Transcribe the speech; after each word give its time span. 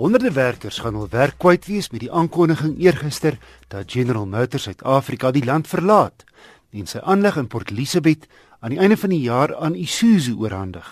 Honderde 0.00 0.32
werkers 0.32 0.78
gaan 0.80 0.96
hul 0.96 1.10
werk 1.12 1.34
kwyt 1.42 1.66
wees 1.68 1.90
met 1.92 2.00
die 2.00 2.08
aankondiging 2.08 2.78
eergister 2.80 3.34
dat 3.68 3.90
General 3.92 4.24
Motors 4.24 4.64
Suid-Afrika 4.64 5.28
die 5.36 5.44
land 5.44 5.68
verlaat 5.68 6.24
en 6.72 6.88
sy 6.88 7.02
aanleg 7.04 7.36
in 7.36 7.50
Port 7.52 7.68
Elizabeth 7.74 8.24
aan 8.64 8.72
die 8.72 8.80
einde 8.80 8.96
van 8.96 9.12
die 9.12 9.20
jaar 9.20 9.52
aan 9.60 9.76
Isuzu 9.76 10.38
oorhandig. 10.40 10.86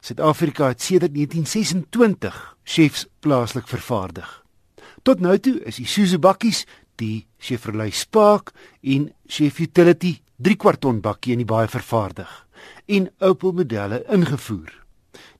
Suid-Afrika 0.00 0.70
het 0.72 0.80
sedert 0.80 1.12
1926 1.12 2.40
Chefs 2.64 3.04
plaaslik 3.20 3.68
vervaardig. 3.68 4.30
Tot 5.04 5.20
nou 5.20 5.36
toe 5.36 5.58
is 5.68 5.82
Isuzu 5.84 6.16
bakkies 6.16 6.64
die 6.96 7.26
Chevrolet 7.36 7.92
Spark 7.92 8.54
en 8.80 9.10
Chef 9.28 9.60
Utility 9.60 10.22
3 10.40 10.56
kwart 10.56 10.80
ton 10.80 11.04
bakkie 11.04 11.36
in 11.36 11.44
die 11.44 11.52
baie 11.52 11.68
vervaardig 11.68 12.32
en 12.88 13.12
Opel 13.20 13.52
modelle 13.60 14.00
ingevoer. 14.08 14.72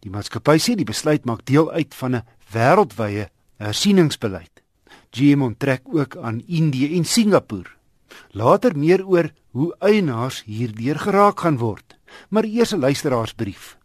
Die 0.04 0.12
maatskappy 0.12 0.58
sê 0.60 0.76
die 0.76 0.84
besluit 0.84 1.24
maak 1.24 1.46
deel 1.48 1.70
uit 1.72 1.94
van 1.94 2.16
'n 2.16 2.24
wêreldwye 2.52 3.28
hersieningsbeleid. 3.56 4.62
GM 5.12 5.42
onttrek 5.42 5.82
ook 5.92 6.16
aan 6.16 6.42
Indië 6.46 6.96
en 6.96 7.04
Singapore. 7.04 7.70
Later 8.30 8.76
meer 8.76 9.06
oor 9.06 9.30
hoe 9.52 9.74
eienaars 9.80 10.42
hierdeur 10.44 10.98
geraak 10.98 11.40
gaan 11.40 11.58
word. 11.58 11.96
Maar 12.28 12.44
eers 12.44 12.72
'n 12.72 12.80
luisteraarsbrief. 12.80 13.76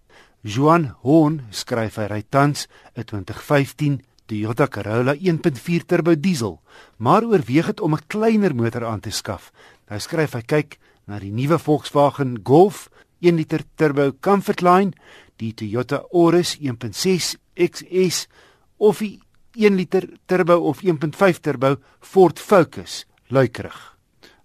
Joan 0.41 0.95
Hoon 1.01 1.41
skryf 1.49 1.95
hy 1.95 2.07
ry 2.07 2.23
tans 2.29 2.67
'n 2.95 3.03
2015 3.03 4.01
Toyota 4.25 4.67
Corolla 4.67 5.15
1.4 5.15 5.85
turbo 5.85 6.15
diesel, 6.19 6.59
maar 6.97 7.23
oorweeg 7.23 7.65
dit 7.65 7.79
om 7.79 7.93
'n 7.93 8.07
kleiner 8.07 8.55
motor 8.55 8.85
aan 8.85 8.99
te 8.99 9.09
skaf. 9.09 9.51
Hy 9.87 9.99
skryf 9.99 10.33
hy 10.33 10.41
kyk 10.41 10.79
na 11.05 11.19
die 11.19 11.31
nuwe 11.31 11.59
Volkswagen 11.59 12.39
Golf 12.43 12.89
1 13.19 13.35
liter 13.35 13.63
turbo 13.75 14.11
Comfortline, 14.19 14.91
die 15.37 15.53
Toyota 15.53 16.03
Auris 16.11 16.57
1.6 16.59 17.35
XS 17.55 18.27
of 18.77 18.99
die 18.99 19.19
1 19.57 19.75
liter 19.75 20.05
turbo 20.25 20.59
of 20.69 20.81
1.5 20.83 21.39
turbo 21.41 21.77
Ford 21.99 22.39
Focus 22.39 23.05
luikerig. 23.27 23.77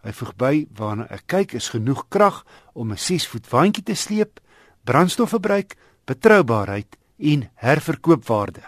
Hy 0.03 0.13
voeg 0.19 0.33
by 0.41 0.55
waarna 0.79 1.07
ek 1.15 1.27
kyk 1.31 1.55
is 1.61 1.71
genoeg 1.71 2.09
krag 2.09 2.43
om 2.75 2.91
'n 2.91 2.99
6 2.99 3.29
voet 3.29 3.47
waantjie 3.51 3.85
te 3.85 3.95
sleep, 3.95 4.41
brandstofverbruik, 4.85 5.77
betroubaarheid 6.07 6.97
en 7.19 7.51
herverkoopwaarde. 7.55 8.65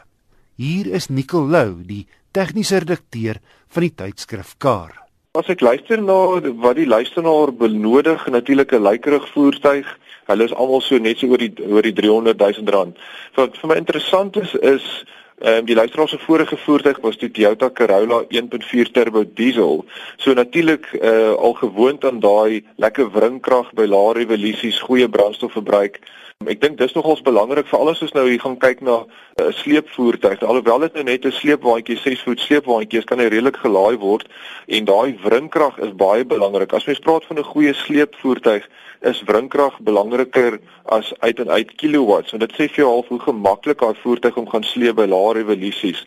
Hier 0.56 0.86
is 0.86 1.08
Nicole 1.08 1.50
Lou, 1.50 1.82
die 1.82 2.06
tegniese 2.30 2.78
redakteur 2.78 3.40
van 3.68 3.82
die 3.82 3.94
tydskrif 3.94 4.54
Car. 4.58 4.92
As 5.34 5.48
ek 5.50 5.60
luister 5.60 5.98
na 5.98 6.38
wat 6.62 6.76
die 6.76 6.86
luisteraar 6.86 7.50
benodig, 7.52 8.26
natuurlik 8.30 8.72
'n 8.72 8.82
luikerig 8.82 9.26
voertuig. 9.32 9.86
Hulle 10.26 10.44
is 10.44 10.54
almal 10.54 10.80
so 10.80 10.98
net 10.98 11.18
so 11.18 11.26
oor 11.26 11.38
die 11.38 11.52
oor 11.66 11.82
die 11.82 11.92
300 11.92 12.38
000 12.38 12.70
rand. 12.70 12.96
Wat 13.34 13.58
vir 13.58 13.68
my 13.68 13.76
interessant 13.76 14.36
is 14.36 14.54
is 14.54 15.04
Ehm 15.38 15.64
die 15.64 15.74
luisteraar 15.74 16.08
se 16.08 16.18
vorige 16.18 16.56
voertuig 16.56 17.00
was 17.00 17.18
die 17.18 17.30
Toyota 17.30 17.70
Corolla 17.70 18.24
1.4 18.28 18.90
turbo 18.92 19.24
diesel. 19.34 19.84
So 20.16 20.32
natuurlik 20.32 20.92
uh, 20.92 21.32
al 21.32 21.52
gewoond 21.52 22.04
aan 22.04 22.20
daai 22.20 22.64
lekker 22.76 23.10
wringkrag 23.10 23.72
by 23.74 23.86
lae 23.86 24.12
revolusies, 24.12 24.78
goeie 24.80 25.08
brandstofverbruik. 25.08 25.98
Ek 26.46 26.60
dink 26.60 26.78
dis 26.78 26.94
nogals 26.94 27.22
belangrik 27.26 27.66
vir 27.66 27.78
alles 27.80 28.02
as 28.02 28.14
nou 28.14 28.28
hier 28.28 28.40
gaan 28.40 28.56
kyk 28.62 28.80
na 28.86 28.96
'n 29.02 29.42
uh, 29.42 29.52
sleepvoertuig. 29.58 30.42
Alhoewel 30.42 30.86
dit 30.86 30.94
nou 30.94 31.04
net 31.04 31.26
'n 31.26 31.32
sleepwaandjie 31.32 31.98
6 31.98 32.22
voet 32.22 32.40
sleepwaandjie 32.40 32.98
is, 32.98 33.04
kan 33.04 33.18
hy 33.18 33.26
redelik 33.26 33.56
gelaai 33.56 33.98
word 33.98 34.28
en 34.66 34.84
daai 34.84 35.18
wringkrag 35.24 35.78
is 35.78 35.94
baie 35.98 36.24
belangrik. 36.24 36.72
As 36.72 36.86
mens 36.86 36.98
praat 36.98 37.24
van 37.24 37.38
'n 37.38 37.50
goeie 37.52 37.74
sleepvoertuig, 37.74 38.68
is 39.04 39.22
wringkrag 39.28 39.80
belangriker 39.80 40.58
as 40.96 41.12
uit 41.18 41.40
en 41.40 41.50
uit 41.50 41.74
kilowatts. 41.80 42.30
Want 42.32 42.44
dit 42.46 42.52
sê 42.52 42.68
vir 42.68 42.82
jou 42.82 42.90
half 42.90 43.08
hoe 43.08 43.20
gemaklik 43.20 43.80
daai 43.80 43.96
voertuig 44.02 44.36
om 44.40 44.48
gaan 44.48 44.64
sleep 44.64 44.96
by 45.00 45.06
lae 45.08 45.23
revolusies. 45.32 46.04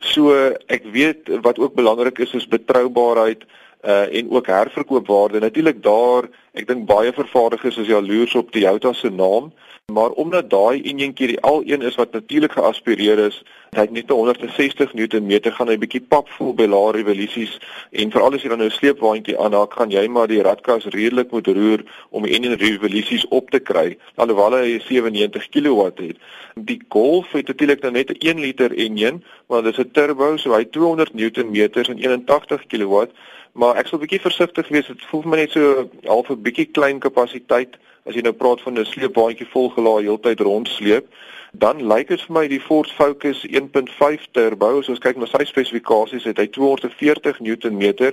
So 0.00 0.34
ek 0.66 0.84
weet 0.92 1.30
wat 1.40 1.58
ook 1.58 1.74
belangrik 1.74 2.18
is 2.18 2.34
is 2.36 2.48
betroubaarheid 2.48 3.44
uh 3.84 4.14
en 4.14 4.30
ook 4.30 4.46
herverkoopwaarde. 4.46 5.38
Natuurlik 5.38 5.82
daar, 5.82 6.28
ek 6.52 6.66
dink 6.66 6.86
baie 6.86 7.12
vervaardigers 7.12 7.76
is 7.76 7.86
jaloers 7.86 8.34
op 8.34 8.50
Toyota 8.50 8.92
se 8.92 9.10
naam, 9.10 9.52
maar 9.92 10.10
omdat 10.10 10.50
daai 10.50 10.82
enjintjie 10.82 11.26
die 11.26 11.40
al 11.40 11.62
een 11.64 11.82
is 11.82 11.94
wat 11.94 12.12
natuurlik 12.12 12.52
geaspireer 12.52 13.18
is, 13.18 13.42
hy 13.70 13.80
het 13.86 13.90
net 13.90 14.10
160 14.10 14.92
Nm 14.94 15.30
gaan 15.54 15.68
hy 15.68 15.76
bietjie 15.78 16.00
pap 16.00 16.28
voel 16.36 16.52
by 16.58 16.66
lae 16.68 16.90
revolusies 16.96 17.54
en 17.92 18.12
veral 18.12 18.34
as 18.36 18.42
jy 18.44 18.50
dan 18.52 18.58
nou 18.58 18.68
'n 18.68 18.76
sleepwaandjie 18.76 19.38
aanhaak, 19.38 19.72
gaan 19.72 19.90
jy 19.90 20.04
maar 20.08 20.28
die 20.28 20.42
radkas 20.42 20.84
redelik 20.92 21.30
moet 21.30 21.46
roer 21.46 21.84
om 22.10 22.22
die 22.22 22.34
enjin 22.34 22.58
revolusies 22.58 23.24
op 23.28 23.50
te 23.50 23.60
kry, 23.60 23.96
alhoewel 24.16 24.58
hy 24.58 24.78
97 24.88 25.48
kW 25.48 25.88
het. 25.96 26.16
Die 26.54 26.80
Golf 26.88 27.32
het 27.32 27.46
natuurlik 27.46 27.80
nou 27.82 27.92
net 27.92 28.10
'n 28.10 28.20
1 28.28 28.40
liter 28.40 28.72
enjin, 28.76 29.24
maar 29.48 29.62
dit 29.62 29.72
is 29.72 29.84
'n 29.84 29.90
turbo, 29.92 30.36
so 30.36 30.52
hy 30.52 30.64
200 30.64 31.14
Nm 31.14 31.56
en 31.72 31.98
81 31.98 32.66
kW 32.66 33.08
maar 33.58 33.78
ek 33.80 33.90
sal 33.90 33.98
bietjie 33.98 34.22
versigtig 34.22 34.68
wees. 34.70 34.86
Dit 34.86 35.06
voel 35.10 35.24
vir 35.24 35.30
my 35.32 35.38
net 35.40 35.54
so 35.56 35.88
half 36.06 36.30
'n 36.30 36.42
bietjie 36.42 36.68
klein 36.70 37.00
kapasiteit 37.02 37.74
as 38.06 38.14
jy 38.14 38.22
nou 38.22 38.32
praat 38.32 38.60
van 38.62 38.78
'n 38.78 38.84
sleepbaantjie 38.84 39.48
volgelaai 39.50 40.04
heeltyd 40.06 40.40
rondsleep. 40.40 41.06
Dan 41.52 41.82
lyk 41.88 42.08
dit 42.08 42.20
vir 42.20 42.34
my 42.34 42.46
die 42.48 42.60
Ford 42.60 42.90
Focus 42.92 43.44
1.5 43.48 44.26
turbo, 44.32 44.78
as 44.78 44.88
ons 44.88 44.98
kyk 44.98 45.16
na 45.16 45.26
sy 45.26 45.44
spesifikasies, 45.44 46.24
het 46.24 46.38
hy 46.38 46.46
240 46.46 47.40
Nm 47.40 48.12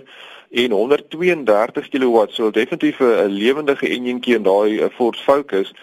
en 0.51 0.71
132 0.71 1.89
kW. 1.89 2.25
So 2.29 2.51
definitief 2.51 2.99
'n 2.99 3.29
lewendige 3.29 3.87
enjintjie 3.87 4.35
in 4.35 4.43
daai 4.43 4.89
Ford 4.89 5.19
Focus. 5.19 5.73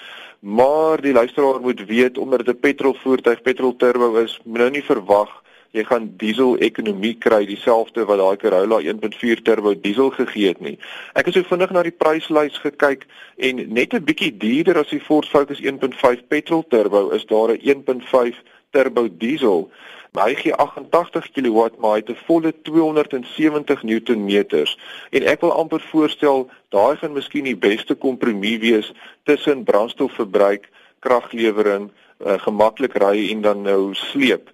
Maar 0.40 1.00
die 1.00 1.12
luisteraar 1.12 1.60
moet 1.60 1.86
weet 1.86 2.18
omdat 2.18 2.46
dit 2.46 2.56
'n 2.56 2.60
petrolvoertuig, 2.60 3.42
petrol 3.42 3.76
turbo 3.76 4.16
is, 4.16 4.40
moet 4.44 4.58
nou 4.58 4.70
nie 4.70 4.84
verwag 4.84 5.42
jy 5.72 5.84
gaan 5.88 6.10
diesel 6.20 6.58
ekonomie 6.60 7.14
kry 7.16 7.46
dieselfde 7.48 8.04
wat 8.08 8.20
daai 8.20 8.36
Corolla 8.42 8.80
1.4 8.84 9.40
turbo 9.44 9.72
diesel 9.74 10.10
gegee 10.12 10.52
het 10.52 10.60
nie. 10.60 10.76
Ek 11.16 11.30
het 11.30 11.38
so 11.38 11.48
vinnig 11.48 11.72
na 11.72 11.84
die 11.86 11.94
pryslys 11.96 12.58
gekyk 12.60 13.06
en 13.48 13.62
net 13.72 13.94
'n 13.94 14.04
bietjie 14.04 14.36
duurder 14.36 14.78
as 14.78 14.92
die 14.92 15.00
Ford 15.00 15.28
Focus 15.28 15.60
1.5 15.60 16.28
petrol 16.28 16.64
turbo 16.68 17.10
is 17.10 17.24
daar 17.24 17.56
'n 17.56 17.60
1.5 17.62 18.36
turbo 18.70 19.08
diesel. 19.08 19.70
Maar 20.12 20.28
hy 20.28 20.34
gee 20.34 20.54
88 20.54 21.30
kW 21.32 21.68
maar 21.80 21.96
hy 21.96 22.00
het 22.04 22.10
'n 22.10 22.24
volle 22.26 22.52
270 22.62 23.82
Newtonmeters 23.82 24.78
en 25.10 25.22
ek 25.22 25.40
wil 25.40 25.52
amper 25.52 25.80
voorstel 25.80 26.50
daai 26.68 26.96
gaan 26.96 27.12
miskien 27.12 27.44
die 27.44 27.56
beste 27.56 27.94
kompromie 27.94 28.58
wees 28.58 28.92
tussen 29.24 29.64
brandstofverbruik, 29.64 30.68
kraglewering, 31.00 31.90
uh, 32.26 32.38
gemaklik 32.38 32.94
ry 32.94 33.30
en 33.30 33.40
dan 33.40 33.62
nou 33.62 33.94
sleep. 33.94 34.50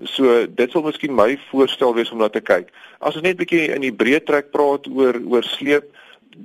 So 0.00 0.46
dit 0.46 0.70
sal 0.72 0.82
miskien 0.82 1.14
my 1.14 1.36
voorstel 1.50 1.94
wees 1.94 2.10
om 2.10 2.18
na 2.18 2.28
te 2.32 2.40
kyk. 2.40 2.72
As 3.00 3.14
ons 3.14 3.22
net 3.22 3.36
'n 3.36 3.42
bietjie 3.44 3.74
in 3.74 3.82
die 3.84 3.92
breë 3.92 4.24
trek 4.24 4.50
praat 4.50 4.88
oor 4.88 5.20
oor 5.26 5.44
sleep, 5.44 5.84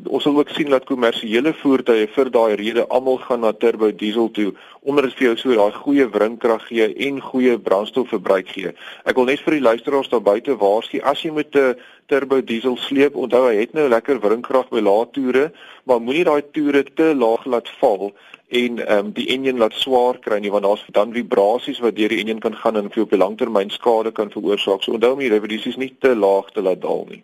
ons 0.07 0.23
sal 0.23 0.37
ook 0.37 0.49
sien 0.55 0.69
dat 0.71 0.87
kommersiële 0.87 1.53
voertuie 1.61 2.07
vir 2.15 2.29
daai 2.31 2.55
rede 2.59 2.83
almal 2.87 3.19
gaan 3.23 3.43
na 3.45 3.51
turbo 3.51 3.89
diesel 3.91 4.29
toe 4.31 4.51
omdat 4.81 5.07
dit 5.07 5.17
vir 5.19 5.25
jou 5.27 5.35
so 5.41 5.57
daai 5.59 5.79
goeie 5.81 6.07
wringkrag 6.11 6.65
gee 6.69 6.87
en 7.07 7.19
goeie 7.21 7.57
brandstofverbruik 7.59 8.51
gee. 8.55 8.71
Ek 9.03 9.19
wil 9.19 9.27
net 9.27 9.43
vir 9.43 9.57
die 9.57 9.65
luisteraars 9.65 10.11
daar 10.13 10.23
buite 10.23 10.55
waarsku 10.61 11.01
as 11.11 11.23
jy 11.23 11.31
met 11.35 11.55
'n 11.55 11.75
turbo 12.07 12.41
diesel 12.41 12.77
sleep, 12.77 13.15
onthou 13.15 13.43
hy 13.47 13.55
het 13.59 13.73
nou 13.73 13.87
lekker 13.89 14.19
wringkrag 14.23 14.69
by 14.69 14.79
lae 14.79 15.05
toere, 15.11 15.51
maar 15.83 15.99
moenie 15.99 16.23
daai 16.23 16.41
toere 16.51 16.83
te 16.83 17.13
laag 17.15 17.45
laat 17.45 17.69
val 17.79 18.13
en 18.47 18.79
ehm 18.79 19.05
um, 19.05 19.11
die 19.11 19.27
enjin 19.35 19.57
laat 19.57 19.73
swaar 19.73 20.19
kry 20.19 20.39
nie 20.39 20.51
want 20.51 20.63
daar's 20.63 20.85
dan 20.91 21.11
vibrasies 21.13 21.79
wat 21.79 21.95
deur 21.95 22.09
die 22.09 22.19
enjin 22.23 22.39
kan 22.39 22.55
gaan 22.55 22.77
en 22.77 22.91
vir 22.91 23.03
op 23.03 23.09
die 23.09 23.19
langtermyn 23.19 23.69
skade 23.69 24.11
kan 24.11 24.31
veroorsaak. 24.31 24.83
So 24.83 24.93
onthou 24.93 25.11
om 25.13 25.19
die 25.19 25.35
revolusies 25.35 25.75
nie 25.75 25.95
te 25.99 26.15
laag 26.15 26.51
te 26.51 26.61
laat 26.61 26.81
daal 26.81 27.05
nie. 27.09 27.23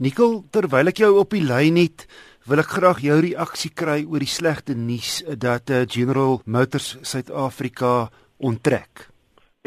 Nikkel, 0.00 0.38
terwyl 0.48 0.88
ek 0.88 1.02
jou 1.02 1.10
op 1.20 1.34
die 1.36 1.42
lyn 1.44 1.76
het, 1.76 2.06
wil 2.48 2.62
ek 2.62 2.70
graag 2.72 3.02
jou 3.04 3.18
reaksie 3.20 3.68
kry 3.76 3.98
oor 4.08 4.22
die 4.24 4.30
slegte 4.32 4.72
nuus 4.72 5.18
dat 5.36 5.68
uh, 5.68 5.82
General 5.84 6.38
Motors 6.48 6.94
Suid-Afrika 7.04 8.08
onttrek. 8.40 9.10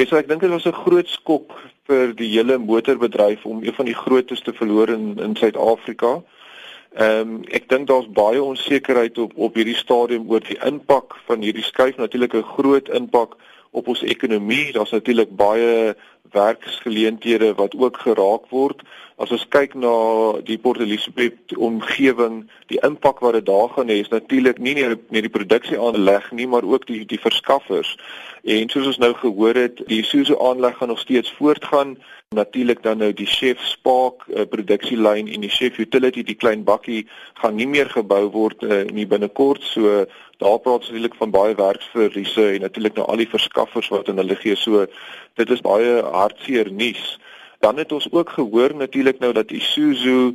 Ja, 0.01 0.07
so 0.09 0.17
ek 0.17 0.31
dink 0.31 0.41
dit 0.41 0.49
was 0.49 0.65
'n 0.65 0.73
groot 0.73 1.05
skok 1.05 1.53
vir 1.85 2.15
die 2.17 2.31
hele 2.33 2.57
motorbedryf 2.57 3.45
om 3.45 3.61
een 3.61 3.77
van 3.77 3.85
die 3.85 3.93
grootes 3.93 4.41
te 4.41 4.53
verloor 4.57 4.89
in 4.89 5.19
in 5.21 5.35
Suid-Afrika. 5.37 6.23
Ehm 6.93 7.19
um, 7.19 7.41
ek 7.49 7.69
dink 7.69 7.87
daar's 7.89 8.09
baie 8.13 8.43
onsekerheid 8.43 9.17
op 9.17 9.31
op 9.35 9.55
hierdie 9.57 9.77
stadium 9.77 10.29
oor 10.29 10.43
die 10.45 10.59
impak 10.61 11.15
van 11.25 11.41
hierdie 11.41 11.65
skuif 11.65 11.97
natuurlik 11.97 12.35
'n 12.37 12.51
groot 12.55 12.89
impak 12.89 13.37
op 13.71 13.87
ons 13.87 14.03
ekonomie. 14.03 14.71
Daar's 14.71 14.91
natuurlik 14.91 15.35
baie 15.35 15.95
werksgeleenthede 16.31 17.53
wat 17.53 17.75
ook 17.77 17.97
geraak 17.97 18.45
word. 18.49 18.81
As 19.15 19.31
ons 19.31 19.45
kyk 19.47 19.73
na 19.73 19.93
die 20.45 20.57
Port 20.57 20.79
Elizabeth 20.81 21.53
omgewing, 21.57 22.43
die 22.67 22.79
impak 22.85 23.19
wat 23.19 23.33
dit 23.37 23.45
daar 23.45 23.69
gaan 23.69 23.89
hê 23.89 23.99
is 24.01 24.09
natuurlik 24.09 24.57
nie 24.57 24.73
net 24.73 25.11
net 25.13 25.25
die 25.27 25.33
produksie 25.33 25.79
aanleg 25.79 26.31
nie, 26.31 26.47
maar 26.47 26.65
ook 26.65 26.87
die 26.89 27.05
die 27.05 27.19
verskaffers. 27.19 27.97
En 28.43 28.69
soos 28.69 28.89
ons 28.93 28.97
nou 28.97 29.13
gehoor 29.13 29.55
het, 29.55 29.83
die 29.87 30.01
Isuzu 30.01 30.37
aanleg 30.37 30.77
gaan 30.77 30.93
nog 30.93 30.99
steeds 30.99 31.33
voortgaan. 31.37 31.97
Natuurlik 32.33 32.83
dan 32.83 32.97
nou 32.97 33.11
die 33.13 33.27
Chef 33.29 33.61
Spark 33.61 34.23
uh, 34.27 34.45
produksielyn 34.49 35.27
en 35.27 35.43
die 35.45 35.51
Chef 35.53 35.77
Utility 35.77 36.23
die 36.23 36.35
klein 36.35 36.63
bakkie 36.63 37.03
gaan 37.41 37.55
nie 37.55 37.67
meer 37.67 37.89
gebou 37.89 38.25
word 38.33 38.63
uh, 38.63 38.83
nie 38.91 39.05
binnekort. 39.07 39.63
So 39.63 40.05
daar 40.41 40.59
praat 40.59 40.87
natuurlik 40.87 41.15
van 41.19 41.31
baie 41.31 41.55
werksverliese 41.55 42.49
en 42.55 42.65
natuurlik 42.65 42.97
nou 42.97 43.05
al 43.07 43.21
die 43.23 43.29
verskaffers 43.29 43.91
wat 43.93 44.09
in 44.09 44.21
hulle 44.21 44.35
gee. 44.39 44.55
So 44.55 44.87
dit 45.39 45.53
is 45.53 45.61
baie 45.61 46.01
hartseer 46.01 46.71
nuus. 46.71 47.19
Dan 47.63 47.77
het 47.77 47.91
ons 47.91 48.09
ook 48.11 48.29
gehoor 48.29 48.75
natuurlik 48.75 49.19
nou 49.23 49.31
dat 49.33 49.51
Isuzu 49.51 50.33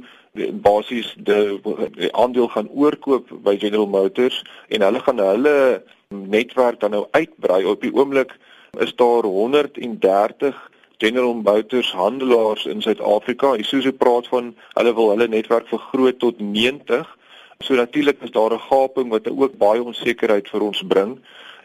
basies 0.62 1.14
die, 1.16 1.60
die 1.96 2.12
aandeel 2.14 2.48
gaan 2.48 2.68
oorkoop 2.70 3.30
by 3.44 3.56
General 3.58 3.88
Motors 3.90 4.42
en 4.68 4.84
hulle 4.86 5.00
gaan 5.00 5.18
hulle 5.18 5.82
netwerk 6.08 6.80
dan 6.80 6.90
nou 6.90 7.06
uitbrei. 7.10 7.64
Op 7.64 7.82
die 7.82 7.92
oomblik 7.94 8.36
is 8.78 8.94
daar 8.96 9.24
130 9.24 10.70
General 10.98 11.34
Motors 11.34 11.92
handelaars 11.92 12.66
in 12.66 12.82
Suid-Afrika. 12.82 13.54
Isuzu 13.56 13.92
praat 13.94 14.26
van 14.32 14.54
hulle 14.74 14.94
wil 14.94 15.12
hulle 15.12 15.28
netwerk 15.30 15.68
vergroot 15.70 16.18
tot 16.18 16.40
90. 16.42 17.06
So 17.62 17.74
natuurlik 17.78 18.22
is 18.22 18.34
daar 18.34 18.54
'n 18.54 18.66
gaping 18.70 19.10
wat 19.10 19.30
ook 19.30 19.58
baie 19.58 19.82
onsekerheid 19.82 20.48
vir 20.48 20.62
ons 20.62 20.82
bring. 20.82 21.18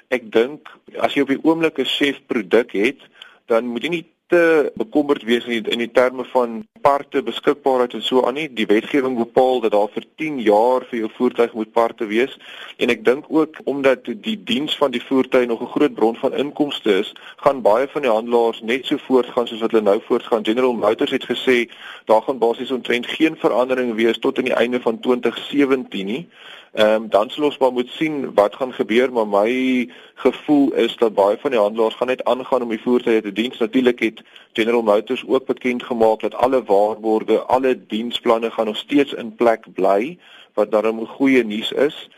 Ek 0.09 0.31
dink 0.31 0.69
as 0.99 1.13
jy 1.13 1.21
op 1.21 1.33
die 1.33 1.43
oomblik 1.43 1.79
'n 1.79 1.85
chef 1.85 2.21
produk 2.25 2.71
het, 2.71 2.99
dan 3.45 3.65
moet 3.65 3.83
jy 3.83 3.89
nie 3.89 4.05
te 4.27 4.71
bekommerd 4.75 5.23
wees 5.23 5.45
in 5.45 5.63
die, 5.63 5.71
in 5.71 5.81
die 5.83 5.91
terme 5.91 6.25
van 6.25 6.61
parte 6.81 7.21
beskikbaarheid 7.23 7.93
en 7.93 8.03
so 8.03 8.23
aan 8.25 8.33
nie. 8.33 8.47
Die 8.53 8.65
wetgewing 8.65 9.17
bepaal 9.17 9.61
dat 9.63 9.71
daar 9.71 9.91
vir 9.93 10.05
10 10.21 10.39
jaar 10.43 10.85
vir 10.89 10.99
jou 10.99 11.09
voertuig 11.17 11.53
moet 11.53 11.71
parte 11.71 12.07
wees 12.09 12.37
en 12.77 12.91
ek 12.93 13.05
dink 13.05 13.29
ook 13.29 13.59
omdat 13.63 14.05
die 14.05 14.35
diens 14.43 14.77
van 14.77 14.91
die 14.91 15.03
voertuig 15.03 15.47
nog 15.47 15.61
'n 15.61 15.73
groot 15.75 15.93
bron 15.93 16.15
van 16.15 16.33
inkomste 16.33 16.97
is, 17.03 17.13
gaan 17.45 17.61
baie 17.61 17.87
van 17.87 18.01
die 18.01 18.11
handelaars 18.11 18.61
net 18.61 18.85
so 18.85 18.97
voortgaan 18.97 19.47
soos 19.47 19.61
wat 19.61 19.71
hulle 19.71 19.83
nou 19.83 19.99
voortgaan. 20.07 20.45
General 20.45 20.73
Motors 20.73 21.11
het 21.11 21.25
gesê 21.25 21.69
daar 22.05 22.21
gaan 22.21 22.37
basies 22.37 22.71
omtrent 22.71 23.07
geen 23.07 23.35
verandering 23.37 23.93
wees 23.95 24.19
tot 24.19 24.37
aan 24.37 24.49
die 24.51 24.59
einde 24.59 24.81
van 24.81 24.99
2017 24.99 26.05
nie. 26.05 26.27
Ehm 26.73 27.03
um, 27.03 27.09
dan 27.09 27.29
sal 27.29 27.43
ons 27.43 27.57
maar 27.57 27.71
moet 27.71 27.89
sien 27.89 28.33
wat 28.33 28.55
gaan 28.55 28.73
gebeur, 28.73 29.11
maar 29.13 29.27
my 29.27 29.89
gevoel 30.15 30.71
is 30.73 30.95
dat 30.97 31.13
baie 31.13 31.37
van 31.37 31.51
die 31.51 31.59
handelaars 31.59 31.95
gaan 31.95 32.07
net 32.07 32.23
aangaan 32.23 32.61
om 32.61 32.69
die 32.69 32.81
voertuie 32.81 33.21
te 33.21 33.31
dien. 33.31 33.53
Natuurlik 33.59 33.99
het 33.99 34.21
General 34.53 34.81
Motors 34.81 35.23
ook 35.27 35.45
bekend 35.45 35.83
gemaak 35.83 36.19
dat 36.19 36.33
alle 36.33 36.63
waarborge, 36.63 37.41
alle 37.41 37.85
diensplanne 37.87 38.51
gaan 38.51 38.65
nog 38.65 38.77
steeds 38.77 39.13
in 39.13 39.35
plek 39.35 39.73
bly, 39.73 40.17
wat 40.53 40.71
daarom 40.71 41.05
goeie 41.07 41.43
nuus 41.45 41.71
is. 41.71 42.09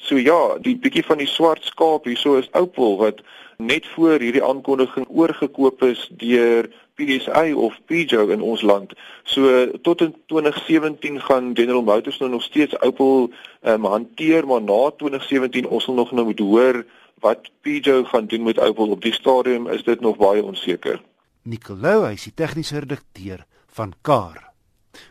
So 0.00 0.16
ja, 0.16 0.58
die 0.64 0.76
bietjie 0.80 1.04
van 1.04 1.20
die 1.20 1.28
swart 1.28 1.64
skaap 1.68 2.08
hierso 2.08 2.38
is 2.40 2.48
Opel 2.56 2.96
wat 3.00 3.20
net 3.60 3.86
voor 3.94 4.22
hierdie 4.22 4.44
aankondiging 4.44 5.06
oorgekoop 5.08 5.82
is 5.84 6.06
deur 6.22 6.70
PSA 6.96 7.52
of 7.54 7.76
Peugeot 7.88 8.32
in 8.32 8.40
ons 8.40 8.62
land. 8.64 8.94
So 9.24 9.66
tot 9.84 10.00
in 10.00 10.14
2017 10.32 11.20
gaan 11.20 11.52
General 11.56 11.84
Motors 11.84 12.18
nou 12.18 12.30
nog 12.30 12.42
steeds 12.42 12.76
Opel 12.80 13.30
um, 13.62 13.84
hanteer, 13.84 14.46
maar 14.46 14.62
na 14.62 14.80
2017 14.96 15.68
ons 15.68 15.84
sal 15.84 15.94
nog 16.00 16.12
nou 16.12 16.26
moet 16.30 16.40
hoor 16.40 16.84
wat 17.20 17.50
Peugeot 17.60 18.08
gaan 18.08 18.26
doen 18.26 18.42
met 18.48 18.60
Opel 18.60 18.96
op 18.96 19.02
die 19.04 19.14
stadium 19.14 19.68
is 19.68 19.84
dit 19.84 20.00
nog 20.00 20.16
baie 20.16 20.44
onseker. 20.44 21.00
Nicolou, 21.42 22.04
hy 22.06 22.16
is 22.16 22.28
die 22.28 22.36
tegniese 22.36 22.80
redakteur 22.80 23.44
van 23.76 23.92
Car. 24.00 24.50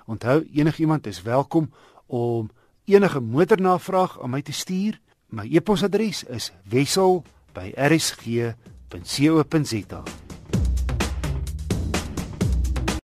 Onthou 0.06 0.42
enigiemand 0.54 1.08
is 1.08 1.22
welkom 1.22 1.70
om 2.06 2.50
enige 2.90 3.20
motornavraag 3.20 4.22
aan 4.22 4.30
my 4.30 4.42
te 4.42 4.54
stuur. 4.54 5.00
My 5.30 5.46
e-posadres 5.50 6.24
is 6.24 6.52
wissel 6.70 7.24
by 7.54 7.72
rsg.co.za. 7.76 8.50